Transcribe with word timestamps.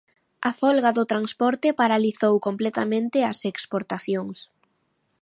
A 0.49 0.51
folga 0.61 0.89
do 0.97 1.03
transporte 1.11 1.67
paralizou 1.79 2.35
completamente 2.47 3.17
as 3.31 3.39
exportacións. 3.51 4.37